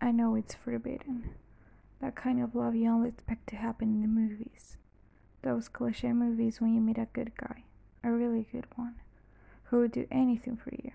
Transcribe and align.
I 0.00 0.10
know 0.10 0.34
it's 0.34 0.54
forbidden. 0.54 1.30
That 2.00 2.14
kind 2.14 2.42
of 2.42 2.54
love 2.54 2.74
you 2.74 2.90
only 2.90 3.08
expect 3.08 3.48
to 3.48 3.56
happen 3.56 3.88
in 3.88 4.02
the 4.02 4.08
movies. 4.08 4.76
Those 5.42 5.68
cliche 5.68 6.12
movies 6.12 6.60
when 6.60 6.74
you 6.74 6.80
meet 6.80 6.98
a 6.98 7.08
good 7.12 7.36
guy, 7.36 7.64
a 8.02 8.10
really 8.10 8.46
good 8.50 8.66
one, 8.76 8.96
who 9.64 9.78
would 9.78 9.92
do 9.92 10.06
anything 10.10 10.56
for 10.56 10.70
you, 10.74 10.92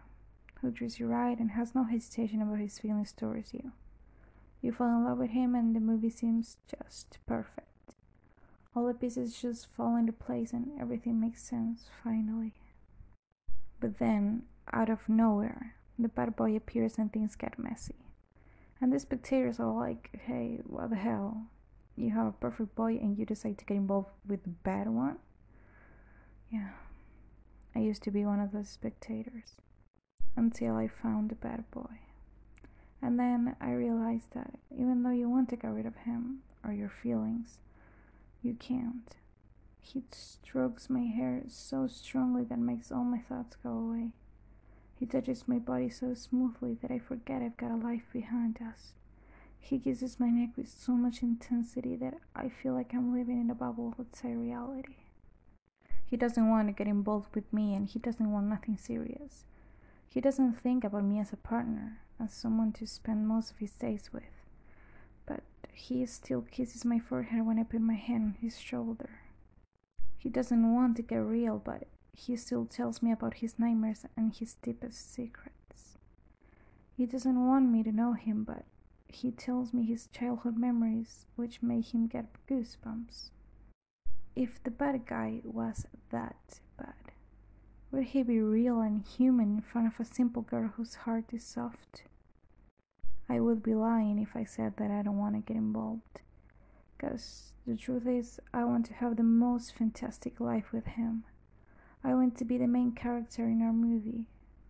who 0.62 0.72
treats 0.72 1.00
you 1.00 1.08
right 1.08 1.38
and 1.40 1.52
has 1.52 1.74
no 1.74 1.84
hesitation 1.84 2.42
about 2.42 2.60
his 2.60 2.80
feelings 2.80 3.12
towards 3.12 3.54
you. 3.54 3.72
You 4.62 4.72
fall 4.72 4.90
in 4.98 5.06
love 5.06 5.18
with 5.18 5.32
him 5.32 5.56
and 5.56 5.76
the 5.76 5.80
movie 5.80 6.10
seems 6.10 6.58
just 6.68 7.18
perfect. 7.26 7.66
All 8.76 8.86
the 8.86 8.94
pieces 8.94 9.42
just 9.42 9.68
fall 9.76 9.96
into 9.96 10.14
place 10.14 10.54
and 10.54 10.72
everything 10.80 11.20
makes 11.20 11.42
sense 11.42 11.86
finally. 12.04 12.54
But 13.80 13.98
then, 13.98 14.44
out 14.72 14.90
of 14.90 15.08
nowhere, 15.08 15.76
the 15.98 16.10
bad 16.10 16.36
boy 16.36 16.56
appears 16.56 16.98
and 16.98 17.12
things 17.12 17.36
get 17.36 17.58
messy. 17.58 18.09
And 18.82 18.94
the 18.94 19.00
spectators 19.00 19.60
are 19.60 19.74
like, 19.74 20.10
hey, 20.26 20.60
what 20.64 20.90
the 20.90 20.96
hell? 20.96 21.48
You 21.96 22.12
have 22.12 22.28
a 22.28 22.32
perfect 22.32 22.76
boy 22.76 22.94
and 22.94 23.18
you 23.18 23.26
decide 23.26 23.58
to 23.58 23.66
get 23.66 23.76
involved 23.76 24.10
with 24.26 24.44
the 24.44 24.50
bad 24.50 24.88
one? 24.88 25.18
Yeah, 26.50 26.70
I 27.76 27.80
used 27.80 28.04
to 28.04 28.12
be 28.12 28.26
one 28.26 28.40
of 28.40 28.52
those 28.52 28.70
spectators 28.70 29.56
until 30.36 30.76
I 30.78 30.88
found 30.88 31.30
the 31.30 31.36
bad 31.36 31.70
boy. 31.72 32.00
And 33.02 33.20
then 33.20 33.56
I 33.60 33.72
realized 33.72 34.34
that 34.34 34.60
even 34.72 35.04
though 35.04 35.12
you 35.12 35.30
want 35.30 35.50
to 35.50 35.56
get 35.56 35.72
rid 35.72 35.86
of 35.86 35.96
him 35.98 36.40
or 36.64 36.72
your 36.72 36.90
feelings, 36.90 37.60
you 38.42 38.54
can't. 38.54 39.16
He 39.82 40.04
strokes 40.12 40.90
my 40.90 41.02
hair 41.06 41.44
so 41.48 41.88
strongly 41.88 42.44
that 42.46 42.60
makes 42.60 42.92
all 42.92 43.04
my 43.04 43.20
thoughts 43.20 43.58
go 43.62 43.72
away. 43.72 44.12
He 45.00 45.06
touches 45.06 45.48
my 45.48 45.60
body 45.60 45.90
so 45.90 46.14
smoothly 46.14 46.78
that 46.82 46.92
I 46.92 47.00
forget 47.00 47.42
I've 47.42 47.56
got 47.56 47.72
a 47.72 47.78
life 47.78 48.04
behind 48.12 48.60
us. 48.62 48.92
He 49.58 49.80
kisses 49.80 50.20
my 50.20 50.30
neck 50.30 50.50
with 50.58 50.68
so 50.68 50.92
much 50.92 51.24
intensity 51.24 51.96
that 51.96 52.16
I 52.36 52.50
feel 52.50 52.74
like 52.74 52.94
I'm 52.94 53.14
living 53.14 53.40
in 53.40 53.50
a 53.50 53.56
bubble 53.56 53.96
outside 53.98 54.36
reality. 54.36 54.96
He 56.06 56.18
doesn't 56.18 56.50
want 56.50 56.68
to 56.68 56.74
get 56.74 56.88
involved 56.88 57.34
with 57.34 57.54
me 57.54 57.76
and 57.76 57.88
he 57.88 57.98
doesn't 57.98 58.30
want 58.30 58.48
nothing 58.48 58.76
serious. 58.76 59.46
He 60.06 60.20
doesn't 60.20 60.60
think 60.60 60.84
about 60.84 61.06
me 61.06 61.18
as 61.20 61.32
a 61.32 61.38
partner, 61.38 62.00
as 62.20 62.34
someone 62.34 62.74
to 62.74 62.86
spend 62.86 63.26
most 63.26 63.52
of 63.52 63.60
his 63.60 63.72
days 63.72 64.10
with. 64.12 64.44
But 65.26 65.44
he 65.72 66.06
still 66.08 66.42
kisses 66.42 66.84
my 66.84 67.00
forehead 67.00 67.46
when 67.46 67.58
I 67.58 67.64
put 67.64 67.80
my 67.80 67.94
hand 67.94 68.24
on 68.24 68.38
his 68.42 68.60
shoulder. 68.60 69.22
He 70.18 70.28
doesn't 70.28 70.74
want 70.74 70.98
to 70.98 71.04
get 71.04 71.18
real, 71.18 71.62
but 71.64 71.88
he 72.20 72.36
still 72.36 72.66
tells 72.66 73.02
me 73.02 73.12
about 73.12 73.36
his 73.36 73.58
nightmares 73.58 74.06
and 74.18 74.34
his 74.36 74.56
deepest 74.56 75.14
secrets. 75.14 75.98
He 76.98 77.06
doesn't 77.06 77.48
want 77.48 77.70
me 77.70 77.82
to 77.84 77.94
know 77.94 78.14
him, 78.14 78.44
but 78.44 78.66
he 79.08 79.32
tells 79.32 79.74
me 79.74 79.86
his 79.86 80.08
childhood 80.08 80.58
memories, 80.58 81.26
which 81.38 81.64
make 81.64 81.94
him 81.94 82.08
get 82.08 82.26
goosebumps. 82.48 83.30
If 84.36 84.62
the 84.64 84.72
bad 84.72 85.06
guy 85.06 85.42
was 85.46 85.86
that 86.10 86.60
bad, 86.78 87.14
would 87.92 88.04
he 88.04 88.24
be 88.24 88.42
real 88.42 88.82
and 88.82 89.02
human 89.02 89.56
in 89.56 89.62
front 89.62 89.88
of 89.88 90.00
a 90.00 90.06
simple 90.06 90.42
girl 90.42 90.68
whose 90.76 90.96
heart 90.96 91.26
is 91.32 91.44
soft? 91.44 92.04
I 93.30 93.40
would 93.40 93.64
be 93.64 93.76
lying 93.76 94.20
if 94.20 94.36
I 94.36 94.44
said 94.44 94.76
that 94.78 94.92
I 94.92 95.04
don't 95.04 95.18
want 95.18 95.36
to 95.36 95.42
get 95.42 95.58
involved. 95.58 96.22
Because 96.98 97.54
the 97.66 97.78
truth 97.78 98.06
is, 98.06 98.42
I 98.54 98.66
want 98.66 98.88
to 98.88 98.94
have 98.96 99.16
the 99.16 99.24
most 99.24 99.74
fantastic 99.74 100.42
life 100.42 100.74
with 100.74 100.86
him. 100.86 101.24
I 102.04 102.14
want 102.14 102.38
to 102.38 102.46
be 102.46 102.58
the 102.58 102.68
main 102.68 102.94
character 102.94 103.44
in 103.44 103.62
our 103.62 103.74
movie. 103.74 104.26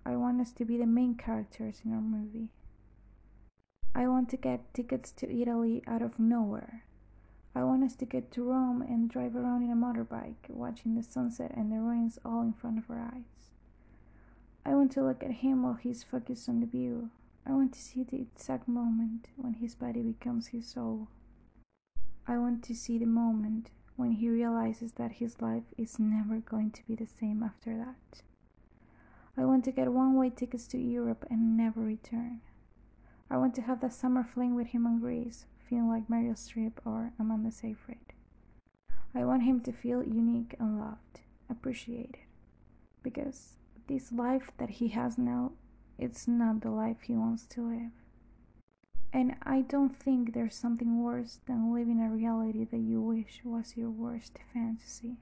I 0.06 0.16
want 0.16 0.42
us 0.42 0.52
to 0.54 0.66
be 0.66 0.78
the 0.78 0.88
main 0.88 1.16
characters 1.16 1.82
in 1.86 1.94
our 1.94 2.02
movie. 2.02 2.50
I 3.94 4.08
want 4.08 4.30
to 4.30 4.38
get 4.38 4.74
tickets 4.74 5.12
to 5.14 5.32
Italy 5.32 5.84
out 5.86 6.02
of 6.02 6.18
nowhere. 6.18 6.86
I 7.54 7.64
want 7.64 7.84
us 7.84 7.96
to 7.98 8.06
get 8.06 8.32
to 8.32 8.44
Rome 8.44 8.82
and 8.82 9.10
drive 9.10 9.36
around 9.36 9.64
in 9.64 9.72
a 9.72 9.76
motorbike, 9.76 10.50
watching 10.50 10.96
the 10.96 11.04
sunset 11.04 11.52
and 11.56 11.72
the 11.72 11.78
ruins 11.78 12.18
all 12.24 12.42
in 12.42 12.54
front 12.54 12.78
of 12.78 12.90
our 12.90 13.00
eyes. 13.00 13.52
I 14.66 14.74
want 14.76 14.92
to 14.94 15.04
look 15.04 15.24
at 15.24 15.44
him 15.44 15.64
while 15.64 15.74
he's 15.74 16.04
focused 16.04 16.48
on 16.50 16.60
the 16.60 16.66
view. 16.68 17.10
I 17.46 17.52
want 17.52 17.74
to 17.74 17.80
see 17.80 18.04
the 18.04 18.22
exact 18.22 18.68
moment 18.68 19.28
when 19.36 19.54
his 19.56 19.76
body 19.76 20.02
becomes 20.02 20.48
his 20.48 20.68
soul. 20.68 21.08
I 22.28 22.38
want 22.38 22.64
to 22.66 22.76
see 22.76 22.98
the 22.98 23.06
moment 23.06 23.72
when 24.00 24.14
he 24.14 24.30
realizes 24.30 24.94
that 24.94 25.12
his 25.12 25.42
life 25.42 25.74
is 25.78 26.00
never 26.00 26.38
going 26.38 26.72
to 26.72 26.82
be 26.88 26.96
the 26.96 27.06
same 27.06 27.44
after 27.44 27.76
that. 27.76 28.22
I 29.38 29.44
want 29.44 29.66
to 29.66 29.74
get 29.74 29.92
one 29.92 30.16
way 30.16 30.30
tickets 30.30 30.68
to 30.68 30.78
Europe 30.78 31.26
and 31.30 31.58
never 31.58 31.82
return. 31.82 32.40
I 33.30 33.36
want 33.36 33.54
to 33.56 33.62
have 33.64 33.82
that 33.82 33.94
summer 33.94 34.24
fling 34.24 34.56
with 34.56 34.68
him 34.68 34.86
in 34.86 35.00
Greece, 35.00 35.48
feeling 35.68 35.90
like 35.90 36.08
Meryl 36.08 36.38
Streep 36.38 36.80
or 36.86 37.12
Amanda 37.20 37.52
Seyfried. 37.52 38.14
I 39.14 39.26
want 39.26 39.44
him 39.44 39.60
to 39.62 39.74
feel 39.74 40.02
unique 40.02 40.56
and 40.62 40.80
loved, 40.80 41.20
appreciated, 41.50 42.20
because 43.04 43.58
this 43.88 44.14
life 44.14 44.52
that 44.60 44.70
he 44.70 44.88
has 44.90 45.18
now, 45.18 45.52
it's 45.98 46.26
not 46.26 46.62
the 46.62 46.72
life 46.72 47.02
he 47.02 47.18
wants 47.18 47.46
to 47.48 47.68
live. 47.68 47.92
And 49.12 49.36
I 49.42 49.62
don't 49.62 49.96
think 49.96 50.34
there's 50.34 50.56
something 50.56 51.04
worse 51.04 51.40
than 51.48 51.74
living 51.74 52.00
a 52.00 52.10
reality 52.10 52.64
that 52.66 52.78
you 52.78 53.02
wish 53.02 53.42
was 53.44 53.76
your 53.76 53.90
worst 53.90 54.38
fantasy. 54.54 55.18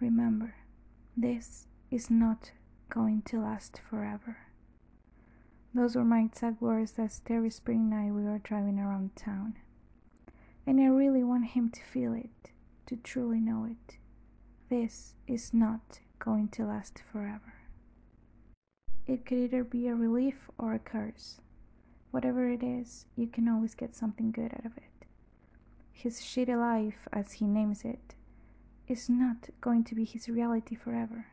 Remember, 0.00 0.54
this 1.16 1.66
is 1.90 2.10
not 2.10 2.52
going 2.88 3.22
to 3.22 3.40
last 3.40 3.80
forever. 3.90 4.38
Those 5.74 5.94
were 5.94 6.04
my 6.04 6.20
exact 6.20 6.62
words 6.62 6.92
that 6.92 7.12
starry 7.12 7.50
spring 7.50 7.90
night 7.90 8.12
we 8.12 8.22
were 8.22 8.38
driving 8.38 8.78
around 8.78 9.14
town. 9.14 9.56
And 10.66 10.80
I 10.80 10.86
really 10.86 11.22
want 11.22 11.50
him 11.50 11.68
to 11.70 11.82
feel 11.82 12.14
it, 12.14 12.50
to 12.86 12.96
truly 12.96 13.40
know 13.40 13.64
it. 13.70 13.98
This 14.70 15.14
is 15.26 15.52
not 15.52 16.00
going 16.18 16.48
to 16.48 16.64
last 16.64 17.02
forever. 17.12 17.54
It 19.06 19.26
could 19.26 19.38
either 19.38 19.64
be 19.64 19.88
a 19.88 19.94
relief 19.94 20.50
or 20.58 20.74
a 20.74 20.78
curse. 20.78 21.40
Whatever 22.10 22.48
it 22.48 22.62
is, 22.62 23.06
you 23.16 23.26
can 23.26 23.48
always 23.48 23.74
get 23.74 23.94
something 23.94 24.30
good 24.30 24.52
out 24.54 24.64
of 24.64 24.76
it. 24.76 25.06
His 25.92 26.20
shitty 26.20 26.58
life, 26.58 27.08
as 27.12 27.32
he 27.32 27.46
names 27.46 27.84
it, 27.84 28.14
is 28.86 29.10
not 29.10 29.50
going 29.60 29.84
to 29.84 29.94
be 29.94 30.04
his 30.04 30.28
reality 30.28 30.74
forever. 30.74 31.26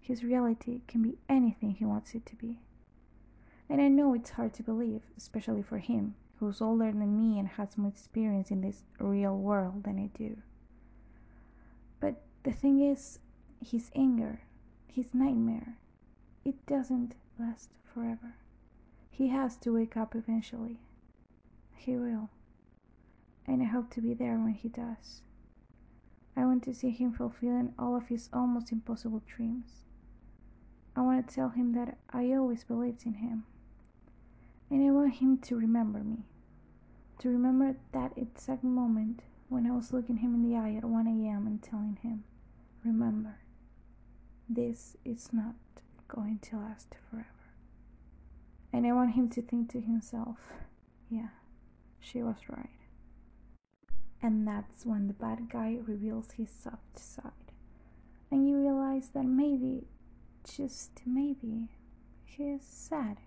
His 0.00 0.22
reality 0.22 0.82
can 0.86 1.02
be 1.02 1.18
anything 1.28 1.70
he 1.72 1.84
wants 1.84 2.14
it 2.14 2.26
to 2.26 2.36
be. 2.36 2.60
And 3.68 3.80
I 3.80 3.88
know 3.88 4.14
it's 4.14 4.30
hard 4.30 4.52
to 4.54 4.62
believe, 4.62 5.02
especially 5.16 5.62
for 5.62 5.78
him, 5.78 6.14
who's 6.38 6.60
older 6.60 6.92
than 6.92 7.18
me 7.18 7.38
and 7.38 7.48
has 7.48 7.78
more 7.78 7.90
experience 7.90 8.50
in 8.50 8.60
this 8.60 8.84
real 8.98 9.36
world 9.36 9.84
than 9.84 9.98
I 9.98 10.16
do. 10.16 10.36
But 12.00 12.20
the 12.42 12.52
thing 12.52 12.80
is, 12.80 13.18
his 13.64 13.90
anger, 13.96 14.42
his 14.86 15.14
nightmare, 15.14 15.78
it 16.44 16.66
doesn't 16.66 17.14
last 17.38 17.70
forever. 17.92 18.36
He 19.16 19.28
has 19.28 19.56
to 19.58 19.72
wake 19.72 19.96
up 19.96 20.16
eventually. 20.16 20.80
He 21.76 21.94
will. 21.96 22.30
And 23.46 23.62
I 23.62 23.66
hope 23.66 23.88
to 23.90 24.00
be 24.00 24.12
there 24.12 24.38
when 24.38 24.54
he 24.54 24.68
does. 24.68 25.22
I 26.36 26.44
want 26.44 26.64
to 26.64 26.74
see 26.74 26.90
him 26.90 27.12
fulfilling 27.12 27.74
all 27.78 27.94
of 27.94 28.08
his 28.08 28.28
almost 28.32 28.72
impossible 28.72 29.22
dreams. 29.24 29.84
I 30.96 31.02
want 31.02 31.28
to 31.28 31.32
tell 31.32 31.50
him 31.50 31.74
that 31.74 31.96
I 32.10 32.32
always 32.32 32.64
believed 32.64 33.06
in 33.06 33.14
him. 33.14 33.44
And 34.68 34.84
I 34.84 34.90
want 34.90 35.14
him 35.14 35.38
to 35.38 35.56
remember 35.56 36.00
me. 36.00 36.24
To 37.20 37.28
remember 37.28 37.76
that 37.92 38.14
exact 38.16 38.64
moment 38.64 39.22
when 39.48 39.64
I 39.64 39.76
was 39.76 39.92
looking 39.92 40.16
him 40.16 40.34
in 40.34 40.42
the 40.42 40.56
eye 40.56 40.74
at 40.74 40.82
1 40.82 41.06
a.m. 41.06 41.46
and 41.46 41.62
telling 41.62 41.98
him, 42.02 42.24
Remember, 42.84 43.38
this 44.48 44.96
is 45.04 45.32
not 45.32 45.54
going 46.08 46.40
to 46.50 46.56
last 46.56 46.96
forever. 47.08 47.28
And 48.74 48.88
I 48.88 48.92
want 48.92 49.14
him 49.14 49.28
to 49.28 49.40
think 49.40 49.70
to 49.70 49.80
himself, 49.80 50.36
yeah, 51.08 51.28
she 52.00 52.24
was 52.24 52.38
right. 52.48 52.80
And 54.20 54.48
that's 54.48 54.84
when 54.84 55.06
the 55.06 55.12
bad 55.12 55.48
guy 55.48 55.78
reveals 55.86 56.32
his 56.32 56.50
soft 56.50 56.98
side. 56.98 57.52
And 58.32 58.48
you 58.48 58.56
realize 58.56 59.10
that 59.14 59.26
maybe, 59.26 59.84
just 60.42 61.02
maybe, 61.06 61.68
he 62.24 62.42
is 62.48 62.62
sad. 62.64 63.18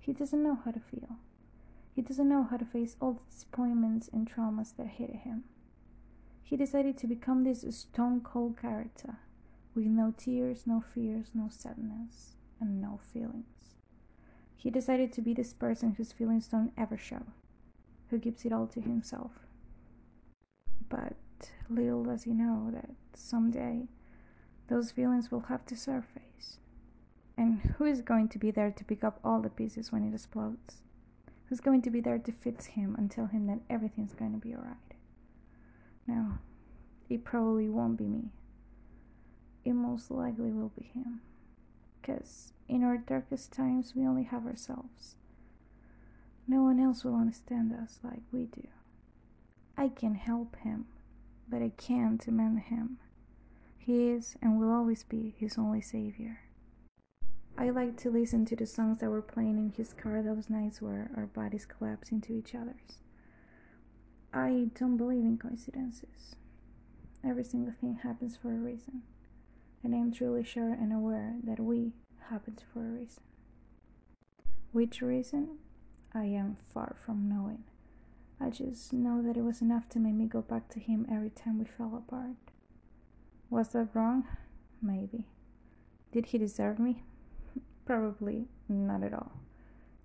He 0.00 0.12
doesn't 0.12 0.42
know 0.42 0.58
how 0.64 0.72
to 0.72 0.80
feel. 0.80 1.18
He 1.94 2.02
doesn't 2.02 2.28
know 2.28 2.42
how 2.42 2.56
to 2.56 2.64
face 2.64 2.96
all 3.00 3.12
the 3.12 3.30
disappointments 3.30 4.10
and 4.12 4.28
traumas 4.28 4.76
that 4.76 4.88
hit 4.88 5.10
him. 5.10 5.44
He 6.42 6.56
decided 6.56 6.98
to 6.98 7.06
become 7.06 7.44
this 7.44 7.64
stone 7.76 8.22
cold 8.22 8.60
character 8.60 9.18
with 9.72 9.86
no 9.86 10.12
tears, 10.16 10.66
no 10.66 10.80
fears, 10.80 11.28
no 11.32 11.48
sadness, 11.48 12.34
and 12.60 12.82
no 12.82 12.98
feelings. 13.12 13.76
He 14.64 14.70
decided 14.70 15.12
to 15.12 15.22
be 15.22 15.32
this 15.32 15.52
person 15.52 15.92
whose 15.92 16.10
feelings 16.10 16.48
don't 16.48 16.72
ever 16.76 16.96
show, 16.96 17.22
who 18.10 18.18
keeps 18.18 18.44
it 18.44 18.52
all 18.52 18.66
to 18.66 18.80
himself. 18.80 19.30
But 20.88 21.14
little 21.70 22.02
does 22.02 22.24
he 22.24 22.32
know 22.32 22.70
that 22.72 22.90
someday 23.14 23.86
those 24.66 24.90
feelings 24.90 25.30
will 25.30 25.42
have 25.42 25.64
to 25.66 25.76
surface. 25.76 26.58
And 27.36 27.76
who 27.78 27.84
is 27.84 28.00
going 28.00 28.28
to 28.30 28.38
be 28.38 28.50
there 28.50 28.72
to 28.72 28.84
pick 28.84 29.04
up 29.04 29.20
all 29.22 29.40
the 29.40 29.48
pieces 29.48 29.92
when 29.92 30.02
it 30.02 30.12
explodes? 30.12 30.80
who's 31.46 31.60
going 31.60 31.82
to 31.82 31.90
be 31.90 32.00
there 32.00 32.18
to 32.18 32.32
fix 32.32 32.66
him 32.66 32.94
and 32.96 33.10
tell 33.10 33.26
him 33.26 33.46
that 33.46 33.60
everything's 33.68 34.14
going 34.14 34.32
to 34.32 34.38
be 34.38 34.54
alright. 34.54 34.76
No, 36.06 36.38
it 37.08 37.24
probably 37.24 37.68
won't 37.68 37.98
be 37.98 38.08
me. 38.08 38.30
It 39.64 39.74
most 39.74 40.10
likely 40.10 40.50
will 40.50 40.72
be 40.76 40.90
him. 40.94 41.20
Because 42.04 42.52
in 42.68 42.84
our 42.84 42.98
darkest 42.98 43.52
times, 43.52 43.94
we 43.96 44.06
only 44.06 44.24
have 44.24 44.44
ourselves. 44.44 45.16
No 46.46 46.62
one 46.62 46.78
else 46.78 47.02
will 47.02 47.14
understand 47.14 47.72
us 47.72 47.98
like 48.02 48.22
we 48.30 48.44
do. 48.44 48.68
I 49.76 49.88
can 49.88 50.14
help 50.14 50.56
him, 50.56 50.86
but 51.48 51.62
I 51.62 51.70
can't 51.70 52.26
amend 52.26 52.60
him. 52.60 52.98
He 53.78 54.08
is 54.08 54.36
and 54.42 54.58
will 54.60 54.70
always 54.70 55.02
be 55.02 55.34
his 55.38 55.56
only 55.56 55.80
savior. 55.80 56.40
I 57.56 57.70
like 57.70 57.96
to 57.98 58.10
listen 58.10 58.44
to 58.46 58.56
the 58.56 58.66
songs 58.66 58.98
that 59.00 59.08
were 59.10 59.22
playing 59.22 59.56
in 59.56 59.72
his 59.74 59.94
car 59.94 60.22
those 60.22 60.50
nights 60.50 60.82
where 60.82 61.10
our 61.16 61.26
bodies 61.26 61.64
collapsed 61.64 62.12
into 62.12 62.34
each 62.34 62.54
other's. 62.54 62.98
I 64.32 64.68
don't 64.78 64.96
believe 64.96 65.24
in 65.24 65.38
coincidences. 65.38 66.36
Every 67.24 67.44
single 67.44 67.72
thing 67.80 68.00
happens 68.02 68.36
for 68.36 68.50
a 68.50 68.58
reason, 68.58 69.02
and 69.84 69.94
I 69.94 69.98
am 69.98 70.10
truly 70.10 70.42
sure 70.42 70.72
and 70.72 70.92
aware 70.92 71.36
that 71.44 71.60
we 71.60 71.92
happens 72.30 72.60
for 72.72 72.80
a 72.80 72.90
reason. 72.90 73.22
Which 74.72 75.02
reason? 75.02 75.58
I 76.14 76.24
am 76.24 76.56
far 76.72 76.96
from 77.04 77.28
knowing. 77.28 77.64
I 78.40 78.50
just 78.50 78.92
know 78.92 79.22
that 79.22 79.36
it 79.36 79.44
was 79.44 79.60
enough 79.60 79.88
to 79.90 79.98
make 79.98 80.14
me 80.14 80.26
go 80.26 80.40
back 80.40 80.68
to 80.70 80.80
him 80.80 81.06
every 81.10 81.30
time 81.30 81.58
we 81.58 81.64
fell 81.66 81.94
apart. 81.96 82.36
Was 83.50 83.68
that 83.68 83.88
wrong? 83.94 84.24
Maybe. 84.82 85.24
Did 86.12 86.26
he 86.26 86.38
deserve 86.38 86.78
me? 86.78 87.02
Probably 87.86 88.46
not 88.68 89.02
at 89.02 89.12
all. 89.14 89.32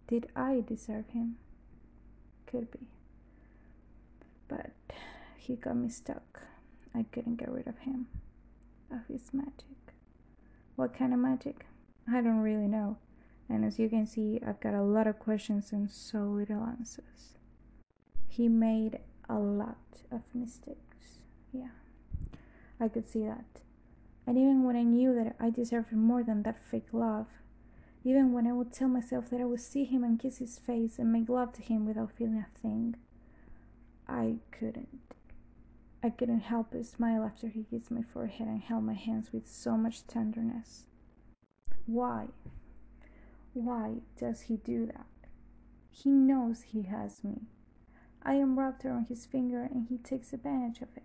Did 0.07 0.27
I 0.35 0.63
deserve 0.67 1.07
him? 1.09 1.37
Could 2.45 2.71
be. 2.71 2.87
But 4.47 4.71
he 5.37 5.55
got 5.55 5.75
me 5.77 5.89
stuck. 5.89 6.41
I 6.93 7.05
couldn't 7.11 7.37
get 7.37 7.51
rid 7.51 7.67
of 7.67 7.77
him, 7.79 8.07
of 8.91 9.07
his 9.07 9.33
magic. 9.33 9.93
What 10.75 10.97
kind 10.97 11.13
of 11.13 11.19
magic? 11.19 11.65
I 12.11 12.21
don't 12.21 12.39
really 12.39 12.67
know. 12.67 12.97
And 13.49 13.65
as 13.65 13.79
you 13.79 13.89
can 13.89 14.05
see, 14.05 14.39
I've 14.45 14.59
got 14.59 14.73
a 14.73 14.83
lot 14.83 15.07
of 15.07 15.19
questions 15.19 15.71
and 15.71 15.89
so 15.89 16.19
little 16.23 16.63
answers. 16.63 17.37
He 18.27 18.47
made 18.47 18.99
a 19.27 19.39
lot 19.39 20.03
of 20.11 20.21
mistakes. 20.33 21.19
Yeah, 21.51 21.69
I 22.79 22.87
could 22.87 23.07
see 23.09 23.23
that. 23.23 23.61
And 24.27 24.37
even 24.37 24.63
when 24.63 24.75
I 24.75 24.83
knew 24.83 25.15
that 25.15 25.35
I 25.39 25.49
deserved 25.49 25.91
more 25.91 26.23
than 26.23 26.43
that 26.43 26.63
fake 26.63 26.89
love, 26.91 27.27
even 28.03 28.31
when 28.31 28.45
I 28.47 28.53
would 28.53 28.71
tell 28.71 28.87
myself 28.87 29.29
that 29.29 29.41
I 29.41 29.45
would 29.45 29.59
see 29.59 29.83
him 29.83 30.03
and 30.03 30.19
kiss 30.19 30.37
his 30.37 30.59
face 30.59 30.99
and 30.99 31.11
make 31.11 31.27
love 31.29 31.51
to 31.53 31.61
him 31.61 31.85
without 31.85 32.11
feeling 32.11 32.45
a 32.45 32.59
thing, 32.61 32.95
I 34.07 34.35
couldn't. 34.51 35.15
I 36.01 36.09
couldn't 36.09 36.41
help 36.41 36.67
but 36.71 36.85
smile 36.85 37.23
after 37.23 37.47
he 37.47 37.65
kissed 37.69 37.91
my 37.91 38.01
forehead 38.01 38.47
and 38.47 38.61
held 38.61 38.83
my 38.85 38.93
hands 38.93 39.33
with 39.33 39.47
so 39.47 39.75
much 39.75 40.07
tenderness. 40.07 40.85
Why? 41.85 42.27
Why 43.53 43.95
does 44.17 44.41
he 44.41 44.57
do 44.57 44.85
that? 44.85 45.07
He 45.91 46.11
knows 46.11 46.61
he 46.61 46.83
has 46.83 47.23
me. 47.23 47.41
I 48.23 48.35
am 48.35 48.57
wrapped 48.57 48.85
around 48.85 49.07
his 49.07 49.25
finger 49.25 49.63
and 49.63 49.87
he 49.87 49.97
takes 49.97 50.31
advantage 50.31 50.81
of 50.81 50.89
it. 50.95 51.03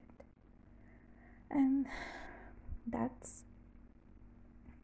And 1.50 1.86
that's 2.86 3.44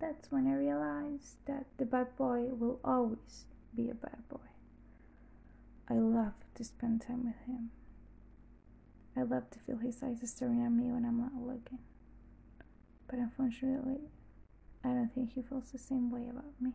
that's 0.01 0.33
when 0.33 0.47
I 0.47 0.55
realized 0.55 1.37
that 1.47 1.67
the 1.77 1.85
bad 1.85 2.17
boy 2.17 2.45
will 2.51 2.81
always 2.83 3.45
be 3.77 3.91
a 3.91 3.95
bad 3.95 4.27
boy. 4.29 4.39
I 5.89 5.95
love 5.95 6.33
to 6.55 6.65
spend 6.65 7.03
time 7.03 7.27
with 7.27 7.41
him. 7.47 7.71
I 9.17 9.23
love 9.23 9.51
to 9.51 9.59
feel 9.59 9.79
his 9.79 10.03
eyes 10.03 10.19
staring 10.25 10.65
at 10.65 10.73
me 10.73 10.91
when 10.91 11.05
I'm 11.05 11.19
not 11.19 11.35
looking. 11.35 11.79
But 13.09 13.19
unfortunately, 13.19 14.01
I 14.85 14.89
don't 14.89 15.12
think 15.15 15.33
he 15.33 15.43
feels 15.43 15.71
the 15.73 15.79
same 15.79 16.11
way 16.11 16.29
about 16.29 16.61
me. 16.61 16.73